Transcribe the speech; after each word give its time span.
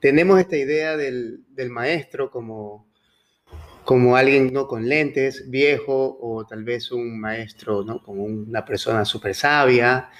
Tenemos 0.00 0.40
esta 0.40 0.56
idea 0.56 0.96
del, 0.96 1.44
maestro 1.70 2.30
como, 2.30 2.88
como 3.84 4.16
alguien 4.16 4.52
¿no? 4.52 4.66
con 4.66 4.88
lentes, 4.88 5.50
viejo, 5.50 6.18
o 6.20 6.46
tal 6.46 6.64
vez 6.64 6.90
un 6.90 7.20
maestro 7.20 7.84
¿no? 7.84 8.02
como 8.02 8.24
una 8.24 8.64
persona 8.64 9.04
súper 9.04 9.34
sabia, 9.34 10.10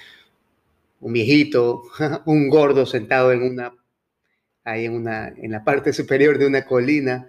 un 0.99 1.13
viejito, 1.13 1.83
un 2.25 2.47
gordo 2.49 2.85
sentado 2.85 3.31
en 3.31 3.43
una, 3.43 3.73
ahí 4.63 4.85
en, 4.85 4.93
una, 4.93 5.29
en 5.29 5.51
la 5.51 5.63
parte 5.63 5.93
superior 5.93 6.37
de 6.37 6.47
una 6.47 6.65
colina. 6.65 7.27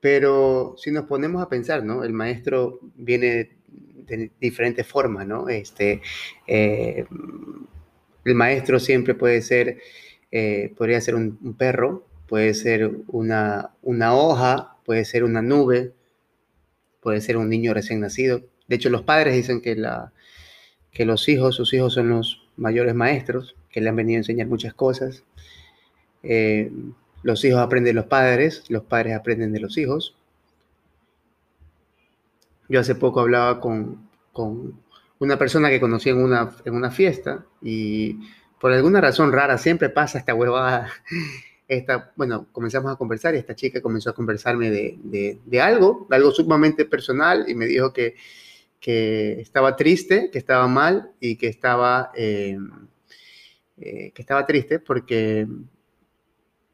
Pero 0.00 0.76
si 0.78 0.92
nos 0.92 1.06
ponemos 1.06 1.42
a 1.42 1.48
pensar, 1.48 1.82
¿no? 1.82 2.04
El 2.04 2.12
maestro 2.12 2.78
viene 2.94 3.56
de 4.06 4.30
diferentes 4.38 4.86
formas, 4.86 5.26
¿no? 5.26 5.48
Este, 5.48 6.00
eh, 6.46 7.04
el 8.24 8.34
maestro 8.34 8.78
siempre 8.78 9.14
puede 9.14 9.42
ser, 9.42 9.78
eh, 10.30 10.72
podría 10.76 11.00
ser 11.00 11.14
un, 11.14 11.54
perro, 11.56 12.06
puede 12.26 12.54
ser 12.54 12.90
una, 13.06 13.70
una 13.82 14.14
hoja, 14.14 14.76
puede 14.84 15.04
ser 15.04 15.24
una 15.24 15.42
nube, 15.42 15.92
puede 17.00 17.20
ser 17.20 17.36
un 17.36 17.48
niño 17.48 17.74
recién 17.74 18.00
nacido. 18.00 18.42
De 18.68 18.76
hecho, 18.76 18.90
los 18.90 19.02
padres 19.02 19.34
dicen 19.34 19.60
que, 19.60 19.76
la, 19.76 20.12
que 20.92 21.04
los 21.04 21.28
hijos, 21.28 21.54
sus 21.54 21.72
hijos 21.72 21.94
son 21.94 22.08
los 22.08 22.48
mayores 22.56 22.94
maestros, 22.94 23.56
que 23.70 23.80
le 23.80 23.88
han 23.88 23.96
venido 23.96 24.16
a 24.16 24.20
enseñar 24.20 24.46
muchas 24.48 24.74
cosas. 24.74 25.24
Eh, 26.22 26.72
los 27.22 27.44
hijos 27.44 27.60
aprenden 27.60 27.94
de 27.94 28.00
los 28.00 28.06
padres, 28.06 28.64
los 28.68 28.84
padres 28.84 29.14
aprenden 29.14 29.52
de 29.52 29.60
los 29.60 29.78
hijos. 29.78 30.16
Yo 32.68 32.80
hace 32.80 32.94
poco 32.94 33.20
hablaba 33.20 33.60
con, 33.60 34.08
una 35.18 35.38
persona 35.38 35.70
que 35.70 35.80
conocí 35.80 36.10
en 36.10 36.18
una, 36.18 36.56
en 36.64 36.74
una 36.74 36.90
fiesta 36.90 37.46
y 37.62 38.18
por 38.66 38.72
alguna 38.72 39.00
razón 39.00 39.30
rara 39.30 39.58
siempre 39.58 39.90
pasa 39.90 40.18
esta 40.18 40.34
huevada. 40.34 40.90
Esta, 41.68 42.12
bueno, 42.16 42.48
comenzamos 42.50 42.92
a 42.92 42.96
conversar 42.96 43.36
y 43.36 43.38
esta 43.38 43.54
chica 43.54 43.80
comenzó 43.80 44.10
a 44.10 44.12
conversarme 44.12 44.70
de, 44.70 45.38
de, 45.44 45.60
algo, 45.60 46.08
algo 46.10 46.32
sumamente 46.32 46.84
personal 46.84 47.44
y 47.46 47.54
me 47.54 47.66
dijo 47.66 47.92
que, 47.92 48.16
que 48.80 49.40
estaba 49.40 49.76
triste, 49.76 50.30
que 50.32 50.38
estaba 50.38 50.66
mal 50.66 51.12
y 51.20 51.36
que 51.36 51.46
estaba, 51.46 52.10
eh, 52.16 52.58
eh, 53.78 54.10
que 54.12 54.20
estaba 54.20 54.44
triste 54.46 54.80
porque 54.80 55.46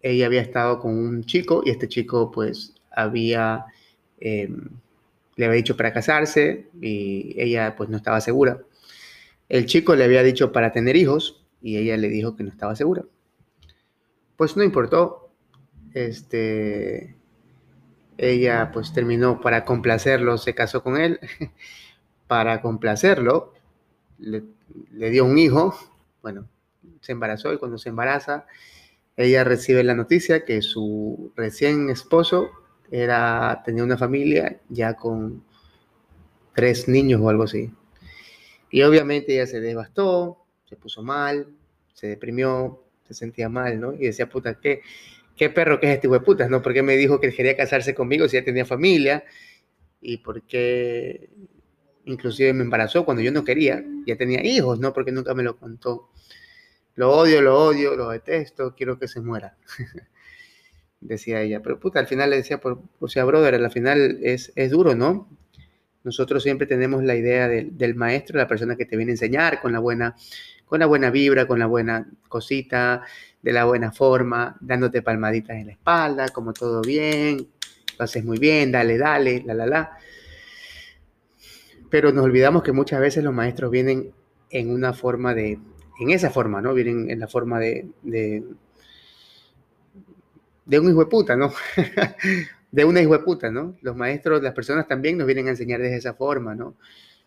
ella 0.00 0.24
había 0.24 0.40
estado 0.40 0.78
con 0.78 0.96
un 0.96 1.24
chico 1.24 1.62
y 1.62 1.72
este 1.72 1.88
chico 1.88 2.30
pues 2.30 2.72
había 2.90 3.66
eh, 4.18 4.48
le 5.36 5.44
había 5.44 5.56
dicho 5.56 5.76
para 5.76 5.92
casarse 5.92 6.68
y 6.80 7.34
ella 7.36 7.76
pues 7.76 7.90
no 7.90 7.98
estaba 7.98 8.22
segura. 8.22 8.62
El 9.50 9.66
chico 9.66 9.94
le 9.94 10.04
había 10.04 10.22
dicho 10.22 10.52
para 10.52 10.72
tener 10.72 10.96
hijos 10.96 11.41
y 11.62 11.78
ella 11.78 11.96
le 11.96 12.08
dijo 12.08 12.36
que 12.36 12.42
no 12.42 12.50
estaba 12.50 12.77
segura. 12.77 13.05
Pues 14.37 14.56
no 14.56 14.62
importó. 14.62 15.31
Este, 15.94 17.16
ella 18.19 18.70
pues 18.72 18.92
terminó 18.92 19.41
para 19.41 19.64
complacerlo, 19.64 20.38
se 20.38 20.54
casó 20.54 20.82
con 20.82 20.97
él. 20.97 21.20
para 22.26 22.62
complacerlo, 22.62 23.53
le, 24.19 24.44
dio 25.10 25.25
un 25.25 25.38
hijo. 25.38 25.75
Bueno, 26.22 26.48
se 27.00 27.12
embarazó 27.12 27.53
y 27.53 27.59
cuando 27.59 27.78
se 27.78 27.91
embaraza, 27.91 28.47
ella 29.16 29.44
recibe 29.44 29.84
la 29.84 29.94
noticia 29.94 30.44
que 30.44 30.62
su 30.62 31.32
recién 31.37 31.91
esposo 31.91 32.50
era, 32.91 33.62
tenía 33.64 33.84
una 33.84 33.98
familia 33.98 34.60
ya 34.69 34.94
con 34.94 35.44
tres 36.54 36.88
niños 36.88 37.20
o 37.20 37.28
algo 37.28 37.44
así. 37.44 37.72
Y 38.70 38.82
obviamente 38.82 39.34
ella 39.34 39.47
se 39.47 39.60
devastó, 39.60 40.41
se 40.72 40.77
puso 40.78 41.03
mal, 41.03 41.49
se 41.93 42.06
deprimió, 42.06 42.83
se 43.06 43.12
sentía 43.12 43.50
mal, 43.50 43.78
¿no? 43.78 43.93
Y 43.93 44.06
decía, 44.06 44.27
puta, 44.31 44.59
¿qué, 44.59 44.81
qué 45.37 45.50
perro 45.50 45.78
que 45.78 45.87
es 45.91 45.97
este 45.97 46.09
de 46.09 46.49
¿no? 46.49 46.62
¿Por 46.62 46.72
qué 46.72 46.83
me 46.83 46.97
dijo 46.97 47.21
que 47.21 47.31
quería 47.31 47.55
casarse 47.55 47.94
conmigo 47.94 48.27
si 48.27 48.38
ya 48.38 48.44
tenía 48.44 48.65
familia? 48.65 49.22
¿Y 50.00 50.16
por 50.19 50.41
qué 50.44 51.28
inclusive 52.06 52.55
me 52.55 52.62
embarazó 52.62 53.05
cuando 53.05 53.22
yo 53.22 53.31
no 53.32 53.44
quería? 53.44 53.84
Ya 54.06 54.16
tenía 54.16 54.43
hijos, 54.43 54.81
¿no? 54.81 54.94
Porque 54.94 55.12
nunca 55.12 55.34
me 55.34 55.43
lo 55.43 55.59
contó. 55.59 56.09
Lo 56.94 57.11
odio, 57.11 57.43
lo 57.43 57.62
odio, 57.62 57.94
lo 57.94 58.09
detesto, 58.09 58.75
quiero 58.75 58.99
que 58.99 59.09
se 59.09 59.21
muera. 59.21 59.59
decía 61.03 61.43
ella. 61.43 61.61
Pero 61.61 61.78
puta, 61.81 62.00
al 62.00 62.06
final 62.06 62.31
le 62.31 62.37
decía, 62.37 62.59
por, 62.59 62.81
o 62.99 63.09
sea, 63.09 63.27
brother, 63.27 63.56
al 63.56 63.71
final 63.71 64.21
es, 64.22 64.53
es 64.56 64.71
duro, 64.71 64.94
¿no? 64.94 65.28
Nosotros 66.04 66.42
siempre 66.42 66.66
tenemos 66.66 67.02
la 67.02 67.14
idea 67.14 67.48
del 67.48 67.94
maestro, 67.94 68.38
la 68.38 68.48
persona 68.48 68.76
que 68.76 68.86
te 68.86 68.96
viene 68.96 69.12
a 69.12 69.14
enseñar 69.14 69.60
con 69.60 69.72
la 69.72 69.78
buena, 69.78 70.16
con 70.66 70.80
la 70.80 70.86
buena 70.86 71.10
vibra, 71.10 71.46
con 71.46 71.58
la 71.58 71.66
buena 71.66 72.08
cosita, 72.28 73.02
de 73.40 73.52
la 73.52 73.64
buena 73.64 73.92
forma, 73.92 74.56
dándote 74.60 75.02
palmaditas 75.02 75.56
en 75.56 75.66
la 75.66 75.72
espalda, 75.72 76.28
como 76.28 76.52
todo 76.52 76.80
bien, 76.82 77.48
lo 77.98 78.04
haces 78.04 78.24
muy 78.24 78.38
bien, 78.38 78.72
dale, 78.72 78.98
dale, 78.98 79.42
la, 79.44 79.54
la, 79.54 79.66
la. 79.66 79.90
Pero 81.90 82.12
nos 82.12 82.24
olvidamos 82.24 82.62
que 82.62 82.72
muchas 82.72 83.00
veces 83.00 83.22
los 83.22 83.34
maestros 83.34 83.70
vienen 83.70 84.12
en 84.50 84.70
una 84.70 84.92
forma 84.92 85.34
de, 85.34 85.58
en 86.00 86.10
esa 86.10 86.30
forma, 86.30 86.60
¿no? 86.60 86.74
Vienen 86.74 87.10
en 87.10 87.20
la 87.20 87.28
forma 87.28 87.58
de 87.60 87.86
de 90.64 90.78
un 90.78 90.90
hijo 90.90 91.00
de 91.00 91.06
puta, 91.06 91.36
¿no? 91.36 91.52
de 92.72 92.84
una 92.84 93.00
hijo 93.00 93.12
de 93.12 93.21
puta, 93.21 93.50
¿no? 93.50 93.77
Los 93.83 93.94
maestros, 93.94 94.43
las 94.43 94.55
personas 94.55 94.88
también 94.88 95.16
nos 95.16 95.27
vienen 95.27 95.47
a 95.47 95.50
enseñar 95.50 95.81
de 95.81 95.94
esa 95.94 96.15
forma, 96.15 96.55
¿no? 96.55 96.75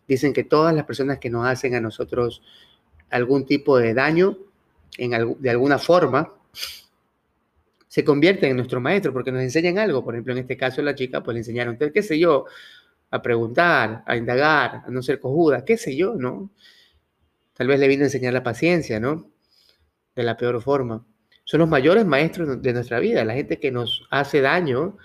Dicen 0.07 0.33
que 0.33 0.43
todas 0.43 0.75
las 0.75 0.85
personas 0.85 1.19
que 1.19 1.29
nos 1.29 1.47
hacen 1.47 1.75
a 1.75 1.79
nosotros 1.79 2.41
algún 3.09 3.45
tipo 3.45 3.77
de 3.77 3.93
daño, 3.93 4.37
en, 4.97 5.37
de 5.39 5.49
alguna 5.49 5.77
forma, 5.77 6.33
se 7.87 8.03
convierten 8.03 8.51
en 8.51 8.57
nuestro 8.57 8.81
maestro 8.81 9.13
porque 9.13 9.31
nos 9.31 9.41
enseñan 9.41 9.77
algo. 9.77 10.03
Por 10.03 10.15
ejemplo, 10.15 10.33
en 10.33 10.39
este 10.39 10.57
caso 10.57 10.81
la 10.81 10.95
chica, 10.95 11.23
pues 11.23 11.35
le 11.35 11.39
enseñaron, 11.39 11.77
qué 11.77 12.01
sé 12.01 12.19
yo, 12.19 12.45
a 13.11 13.21
preguntar, 13.21 14.03
a 14.05 14.17
indagar, 14.17 14.83
a 14.85 14.89
no 14.89 15.01
ser 15.01 15.19
cojuda, 15.19 15.63
qué 15.63 15.77
sé 15.77 15.95
yo, 15.95 16.15
¿no? 16.15 16.49
Tal 17.53 17.67
vez 17.67 17.79
le 17.79 17.87
vino 17.87 18.01
a 18.01 18.07
enseñar 18.07 18.33
la 18.33 18.43
paciencia, 18.43 18.99
¿no? 18.99 19.29
De 20.15 20.23
la 20.23 20.35
peor 20.35 20.61
forma 20.61 21.05
son 21.45 21.59
los 21.59 21.69
mayores 21.69 22.05
maestros 22.05 22.61
de 22.61 22.73
nuestra 22.73 22.99
vida, 22.99 23.23
la 23.23 23.35
gente 23.35 23.59
que 23.59 23.71
nos 23.71 24.05
hace 24.09 24.41
daño, 24.41 24.97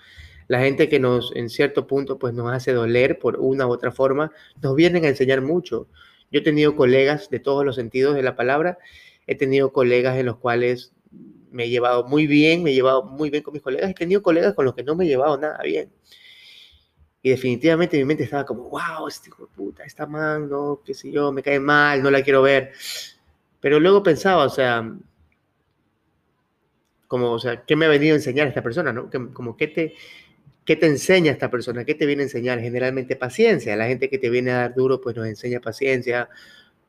la 0.47 0.59
gente 0.59 0.89
que 0.89 0.99
nos, 0.99 1.35
en 1.35 1.49
cierto 1.49 1.87
punto, 1.87 2.19
pues 2.19 2.33
nos 2.33 2.51
hace 2.51 2.73
doler 2.73 3.19
por 3.19 3.37
una 3.39 3.67
u 3.67 3.71
otra 3.71 3.91
forma, 3.91 4.31
nos 4.61 4.75
vienen 4.75 5.05
a 5.05 5.09
enseñar 5.09 5.41
mucho. 5.41 5.87
Yo 6.31 6.39
he 6.39 6.43
tenido 6.43 6.75
colegas 6.75 7.29
de 7.29 7.39
todos 7.39 7.65
los 7.65 7.75
sentidos 7.75 8.15
de 8.15 8.23
la 8.23 8.35
palabra, 8.35 8.77
he 9.27 9.35
tenido 9.35 9.71
colegas 9.73 10.17
en 10.17 10.25
los 10.25 10.37
cuales 10.37 10.93
me 11.51 11.65
he 11.65 11.69
llevado 11.69 12.05
muy 12.07 12.27
bien, 12.27 12.63
me 12.63 12.71
he 12.71 12.73
llevado 12.73 13.03
muy 13.03 13.29
bien 13.29 13.43
con 13.43 13.53
mis 13.53 13.61
colegas, 13.61 13.89
he 13.89 13.93
tenido 13.93 14.21
colegas 14.21 14.53
con 14.53 14.65
los 14.65 14.73
que 14.73 14.83
no 14.83 14.95
me 14.95 15.05
he 15.05 15.07
llevado 15.07 15.37
nada 15.37 15.59
bien. 15.63 15.91
Y 17.23 17.29
definitivamente 17.29 17.97
mi 17.97 18.05
mente 18.05 18.23
estaba 18.23 18.45
como, 18.45 18.69
wow, 18.69 19.07
este 19.07 19.29
hijo 19.29 19.45
de 19.45 19.53
puta, 19.55 19.83
está 19.83 20.07
mal, 20.07 20.49
no, 20.49 20.81
qué 20.83 20.93
sé 20.93 21.11
yo, 21.11 21.31
me 21.31 21.43
cae 21.43 21.59
mal, 21.59 22.01
no 22.01 22.09
la 22.09 22.23
quiero 22.23 22.41
ver. 22.41 22.71
Pero 23.59 23.79
luego 23.79 24.01
pensaba, 24.01 24.45
o 24.45 24.49
sea, 24.49 24.91
como, 27.07 27.31
o 27.33 27.39
sea, 27.39 27.63
¿qué 27.65 27.75
me 27.75 27.85
ha 27.85 27.89
venido 27.89 28.13
a 28.13 28.17
enseñar 28.17 28.47
esta 28.47 28.63
persona, 28.63 28.91
no? 28.91 29.09
Como, 29.33 29.55
¿qué 29.55 29.67
te, 29.67 29.95
¿qué 30.71 30.77
te 30.77 30.85
enseña 30.85 31.33
esta 31.33 31.51
persona? 31.51 31.83
¿Qué 31.83 31.95
te 31.95 32.05
viene 32.05 32.21
a 32.21 32.25
enseñar? 32.27 32.61
Generalmente 32.61 33.17
paciencia. 33.17 33.75
La 33.75 33.87
gente 33.87 34.09
que 34.09 34.17
te 34.17 34.29
viene 34.29 34.51
a 34.51 34.55
dar 34.55 34.73
duro, 34.73 35.01
pues 35.01 35.17
nos 35.17 35.27
enseña 35.27 35.59
paciencia, 35.59 36.29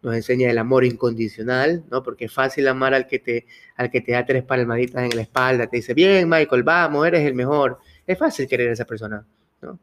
nos 0.02 0.14
enseña 0.14 0.48
el 0.48 0.58
amor 0.58 0.84
incondicional, 0.84 1.82
¿no? 1.90 2.00
Porque 2.00 2.26
es 2.26 2.32
fácil 2.32 2.68
amar 2.68 2.94
al 2.94 3.08
que 3.08 3.18
te, 3.18 3.44
al 3.74 3.90
que 3.90 4.00
te 4.00 4.12
da 4.12 4.24
tres 4.24 4.44
palmaditas 4.44 5.02
en 5.02 5.16
la 5.16 5.22
espalda, 5.22 5.66
te 5.66 5.78
dice, 5.78 5.94
bien, 5.94 6.28
Michael, 6.28 6.62
vamos, 6.62 7.04
eres 7.08 7.26
el 7.26 7.34
mejor. 7.34 7.80
Es 8.06 8.16
fácil 8.16 8.46
querer 8.46 8.70
a 8.70 8.72
esa 8.74 8.84
persona, 8.84 9.26
¿no? 9.62 9.80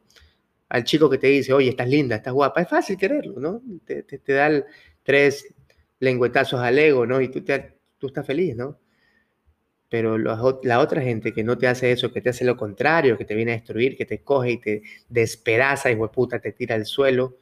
Al 0.70 0.84
chico 0.84 1.10
que 1.10 1.18
te 1.18 1.26
dice, 1.26 1.52
oye, 1.52 1.68
estás 1.68 1.88
linda, 1.90 2.16
estás 2.16 2.32
guapa, 2.32 2.62
es 2.62 2.68
fácil 2.70 2.96
quererlo, 2.96 3.38
¿no? 3.38 3.60
Te, 3.84 4.02
te, 4.04 4.32
da 4.32 4.64
tres 5.02 5.46
lengüetazos 5.98 6.58
al 6.58 6.78
ego, 6.78 7.04
¿no? 7.04 7.20
Y 7.20 7.28
tú, 7.28 7.44
te, 7.44 7.74
tú 7.98 8.06
estás 8.06 8.26
feliz, 8.26 8.56
¿no? 8.56 8.78
Pero 9.90 10.16
la 10.18 10.78
otra 10.78 11.02
gente 11.02 11.32
que 11.32 11.42
no 11.42 11.58
te 11.58 11.66
hace 11.66 11.90
eso, 11.90 12.12
que 12.12 12.20
te 12.20 12.30
hace 12.30 12.44
lo 12.44 12.56
contrario, 12.56 13.18
que 13.18 13.24
te 13.24 13.34
viene 13.34 13.52
a 13.52 13.56
destruir, 13.56 13.96
que 13.96 14.06
te 14.06 14.22
coge 14.22 14.52
y 14.52 14.60
te 14.60 14.82
despedaza 15.08 15.90
y 15.90 15.96
puta, 15.96 16.38
te 16.38 16.52
tira 16.52 16.76
al 16.76 16.86
suelo, 16.86 17.36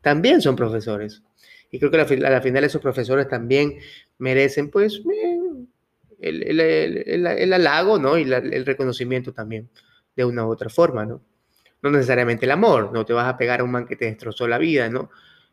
también 0.00 0.40
son 0.40 0.56
profesores. 0.56 1.22
Y 1.70 1.78
creo 1.78 1.90
que 1.90 1.98
a 1.98 2.30
la 2.30 2.40
final 2.40 2.64
esos 2.64 2.80
profesores 2.80 3.28
también 3.28 3.78
merecen, 4.16 4.70
pues, 4.70 5.02
el, 6.20 7.52
halago, 7.52 7.98
¿no? 7.98 8.16
Y 8.16 8.22
el 8.22 8.64
reconocimiento 8.64 9.32
también, 9.34 9.68
de 10.16 10.24
una 10.24 10.46
u 10.46 10.50
otra 10.50 10.70
forma, 10.70 11.04
¿no? 11.04 11.22
No 11.82 11.90
necesariamente 11.90 12.46
el 12.46 12.50
amor, 12.50 12.92
no 12.92 13.04
te 13.04 13.12
vas 13.12 13.28
a 13.28 13.36
pegar 13.36 13.60
a 13.60 13.64
un 13.64 13.70
man 13.70 13.86
que 13.86 13.96
te 13.96 14.06
destrozó 14.06 14.48
la 14.48 14.58
vida, 14.58 14.88
¿no? 14.88 15.10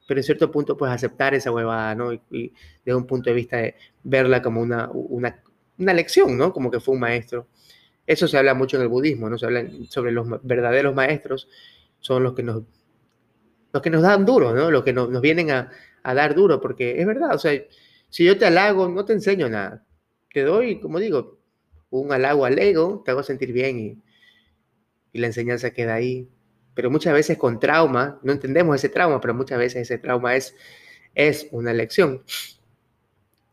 Pero 0.07 0.19
en 0.21 0.23
cierto 0.23 0.49
punto 0.49 0.77
puedes 0.77 0.95
aceptar 0.95 1.33
esa 1.33 1.51
huevada, 1.51 1.93
¿no? 1.93 2.13
Y, 2.13 2.53
desde 2.85 2.95
un 2.95 3.05
punto 3.05 3.29
de 3.29 3.35
vista 3.35 3.57
de 3.57 3.75
verla 4.03 4.41
como 4.41 4.61
una, 4.61 4.89
una, 4.91 5.41
una, 5.77 5.93
lección, 5.93 6.37
¿no? 6.37 6.53
Como 6.53 6.71
que 6.71 6.79
fue 6.79 6.95
un 6.95 7.01
maestro. 7.01 7.47
Eso 8.05 8.27
se 8.27 8.37
habla 8.37 8.53
mucho 8.53 8.77
en 8.77 8.83
el 8.83 8.89
budismo, 8.89 9.29
¿no? 9.29 9.37
Se 9.37 9.45
habla 9.45 9.65
sobre 9.89 10.11
los 10.11 10.27
verdaderos 10.43 10.95
maestros, 10.95 11.49
son 11.99 12.23
los 12.23 12.33
que 12.33 12.43
nos, 12.43 12.63
los 13.73 13.81
que 13.81 13.89
nos 13.89 14.01
dan 14.01 14.25
duro, 14.25 14.53
¿no? 14.53 14.71
Los 14.71 14.83
que 14.83 14.93
nos, 14.93 15.21
vienen 15.21 15.51
a, 15.51 15.71
a 16.03 16.13
dar 16.13 16.35
duro, 16.35 16.61
porque 16.61 17.01
es 17.01 17.05
verdad, 17.05 17.35
o 17.35 17.39
sea, 17.39 17.51
si 18.09 18.25
yo 18.25 18.37
te 18.37 18.45
halago, 18.45 18.87
no 18.87 19.05
te 19.05 19.13
enseño 19.13 19.49
nada. 19.49 19.85
Te 20.33 20.43
doy, 20.43 20.79
como 20.79 20.99
digo, 20.99 21.39
un 21.89 22.11
halago 22.11 22.45
al 22.45 22.59
ego, 22.59 23.01
te 23.03 23.11
hago 23.11 23.23
sentir 23.23 23.51
bien 23.51 23.79
y, 23.79 24.03
y 25.13 25.19
la 25.19 25.27
enseñanza 25.27 25.71
queda 25.71 25.95
ahí. 25.95 26.29
Pero 26.73 26.91
muchas 26.91 27.13
veces 27.13 27.37
con 27.37 27.59
trauma, 27.59 28.19
no 28.23 28.31
entendemos 28.31 28.75
ese 28.75 28.89
trauma, 28.89 29.19
pero 29.19 29.33
muchas 29.33 29.57
veces 29.57 29.81
ese 29.83 29.97
trauma 29.97 30.35
es, 30.35 30.55
es 31.15 31.47
una 31.51 31.73
lección. 31.73 32.23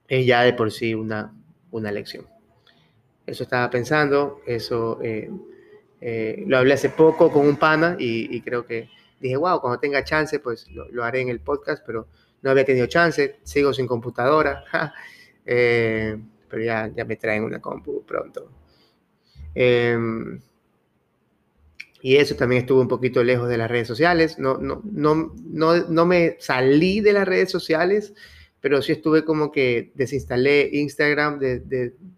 Es 0.09 0.27
ya 0.27 0.43
de 0.43 0.53
por 0.53 0.71
sí 0.71 0.95
una, 0.95 1.35
una 1.75 1.91
lección. 1.91 2.27
Eso 3.27 3.43
estaba 3.43 3.69
pensando, 3.71 4.41
eso 4.47 4.99
eh, 5.03 5.31
eh, 6.01 6.45
lo 6.47 6.59
hablé 6.59 6.75
hace 6.75 6.91
poco 6.91 7.31
con 7.33 7.47
un 7.47 7.57
pana 7.57 7.97
y, 7.99 8.41
creo 8.43 8.67
que 8.67 8.89
dije, 9.21 9.37
wow, 9.37 9.61
cuando 9.61 9.79
tenga 9.81 10.05
chance, 10.05 10.39
pues 10.39 10.69
lo, 10.71 11.03
haré 11.03 11.21
en 11.21 11.31
el 11.31 11.41
podcast, 11.41 11.83
pero 11.85 12.09
no 12.43 12.51
había 12.51 12.65
tenido 12.65 12.87
chance, 12.87 13.39
sigo 13.43 13.73
sin 13.73 13.87
computadora, 13.87 14.65
eh, 15.47 16.17
pero 16.49 16.63
ya, 16.63 16.91
ya 16.95 17.05
me 17.05 17.17
traen 17.17 17.45
una 17.45 17.61
compu 17.61 18.05
pronto. 18.05 18.51
Em, 19.55 20.41
y 22.03 22.17
eso 22.17 22.37
también 22.37 22.63
estuvo 22.63 22.83
un 22.83 22.89
poquito 22.89 23.25
lejos 23.25 23.49
de 23.49 23.57
las 23.57 23.71
redes 23.71 23.89
sociales. 23.89 24.39
No, 24.39 24.59
no, 24.59 24.83
no, 24.85 25.33
no, 25.43 25.77
no 25.89 26.07
me 26.07 26.37
salí 26.39 27.01
de 27.01 27.15
las 27.15 27.27
redes 27.27 27.51
sociales, 27.51 28.13
pero 28.65 28.81
sí 28.81 28.93
estuve 28.93 29.27
como 29.27 29.53
que 29.53 29.93
desinstalé 29.95 30.71
Instagram 30.73 31.39
de, 31.39 31.61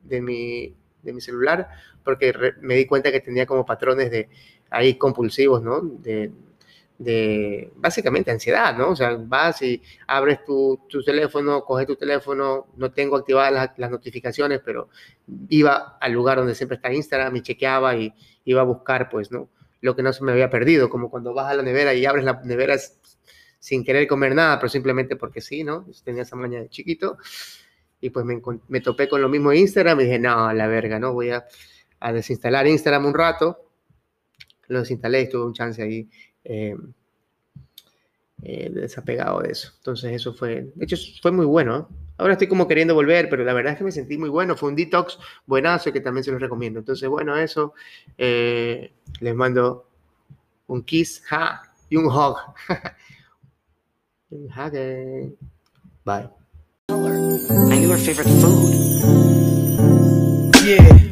de, 0.04 0.22
mi, 0.22 0.76
de 1.02 1.12
mi 1.12 1.20
celular 1.20 1.68
porque 2.04 2.32
me 2.60 2.76
di 2.76 2.86
cuenta 2.86 3.10
que 3.10 3.18
tenía 3.18 3.46
como 3.46 3.66
patrones 3.66 4.12
de 4.12 4.28
ahí 4.70 4.94
compulsivos, 4.94 5.60
¿no? 5.60 5.80
De, 5.80 6.30
de 6.98 7.72
básicamente 7.74 8.30
ansiedad, 8.30 8.78
¿no? 8.78 8.90
O 8.90 8.94
sea, 8.94 9.16
vas 9.18 9.60
y 9.62 9.82
abres 10.06 10.44
tu, 10.44 10.78
tu 10.88 11.02
teléfono, 11.02 11.64
coges 11.64 11.88
tu 11.88 11.96
teléfono, 11.96 12.68
no 12.76 12.92
tengo 12.92 13.16
activadas 13.16 13.52
las, 13.52 13.70
las, 13.76 13.90
notificaciones, 13.90 14.60
pero 14.64 14.88
iba 15.48 15.98
al 16.00 16.12
lugar 16.12 16.38
donde 16.38 16.54
siempre 16.54 16.76
está 16.76 16.92
Instagram 16.92 17.34
y 17.34 17.42
chequeaba 17.42 17.96
y 17.96 18.14
iba 18.44 18.60
a 18.60 18.64
buscar, 18.64 19.10
pues, 19.10 19.32
¿no? 19.32 19.48
lo 19.80 19.96
que 19.96 20.04
no 20.04 20.12
se 20.12 20.22
me 20.22 20.30
había 20.30 20.48
perdido, 20.48 20.88
como 20.88 21.10
cuando 21.10 21.34
vas 21.34 21.50
a 21.50 21.54
la 21.54 21.62
nevera 21.64 21.92
y 21.92 22.06
abres 22.06 22.24
la 22.24 22.40
nevera 22.44 22.76
sin 23.58 23.84
querer 23.84 24.06
comer 24.06 24.34
nada, 24.34 24.58
pero 24.58 24.68
simplemente 24.68 25.16
porque 25.16 25.40
sí, 25.40 25.64
¿no? 25.64 25.86
tenía 26.04 26.22
esa 26.22 26.36
maña 26.36 26.60
de 26.60 26.68
chiquito. 26.68 27.18
Y 28.00 28.10
pues 28.10 28.24
me, 28.24 28.40
me, 28.68 28.80
topé 28.80 29.08
con 29.08 29.22
lo 29.22 29.28
mismo 29.28 29.52
en 29.52 29.58
Instagram 29.58 30.00
y 30.00 30.04
dije, 30.04 30.18
no, 30.18 30.52
la 30.52 30.66
verga, 30.66 30.98
¿no? 30.98 31.12
Voy 31.14 31.30
a, 31.30 31.46
a 32.00 32.12
desinstalar 32.12 32.66
Instagram 32.66 33.06
un 33.06 33.14
rato. 33.14 33.70
Lo 34.68 34.80
desinstalé 34.80 35.22
y 35.22 35.28
tuve 35.28 35.46
un 35.46 35.54
chance 35.54 35.82
ahí 35.82 36.08
eh, 36.44 36.76
eh, 38.42 38.70
desapegado 38.70 39.40
de 39.40 39.52
eso. 39.52 39.72
Entonces 39.78 40.12
eso 40.12 40.34
fue, 40.34 40.70
de 40.74 40.84
hecho 40.84 40.96
fue 41.22 41.32
muy 41.32 41.46
bueno. 41.46 41.88
Ahora 42.18 42.34
estoy 42.34 42.48
como 42.48 42.68
queriendo 42.68 42.94
volver, 42.94 43.28
pero 43.28 43.44
la 43.44 43.52
verdad 43.52 43.72
es 43.72 43.78
que 43.78 43.84
me 43.84 43.92
sentí 43.92 44.16
muy 44.18 44.28
bueno. 44.28 44.56
Fue 44.56 44.68
un 44.68 44.76
detox 44.76 45.18
buenazo 45.46 45.92
que 45.92 46.00
también 46.00 46.24
se 46.24 46.30
los 46.30 46.40
recomiendo. 46.40 46.78
Entonces, 46.78 47.08
bueno, 47.08 47.36
eso. 47.36 47.74
Eh, 48.16 48.92
les 49.20 49.34
mando 49.34 49.88
un 50.66 50.82
kiss 50.82 51.22
ja, 51.26 51.62
y 51.88 51.96
un 51.96 52.06
hug. 52.06 52.36
un 54.30 54.48
hug. 54.50 54.74
Eh. 54.74 55.28
Bye. 56.04 56.28
And 56.88 57.82
your 57.82 57.96
favorite 57.98 58.28
food. 58.40 58.74
Yeah. 60.64 61.05